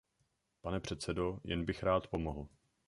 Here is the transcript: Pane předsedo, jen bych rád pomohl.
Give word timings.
Pane 0.61 0.79
předsedo, 0.79 1.39
jen 1.43 1.65
bych 1.65 1.83
rád 1.83 2.07
pomohl. 2.07 2.47